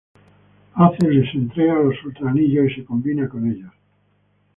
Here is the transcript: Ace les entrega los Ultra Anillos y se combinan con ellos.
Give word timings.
Ace 0.85 1.03
les 1.07 1.31
entrega 1.35 1.75
los 1.75 2.03
Ultra 2.03 2.31
Anillos 2.31 2.71
y 2.71 2.73
se 2.77 2.85
combinan 2.85 3.27
con 3.27 3.51
ellos. 3.51 3.71